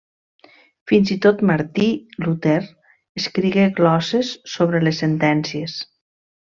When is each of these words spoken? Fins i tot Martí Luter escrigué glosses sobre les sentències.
Fins 0.91 1.11
i 1.15 1.17
tot 1.25 1.43
Martí 1.49 1.85
Luter 2.25 2.57
escrigué 3.23 3.69
glosses 3.79 4.35
sobre 4.57 4.85
les 4.89 5.07
sentències. 5.07 5.81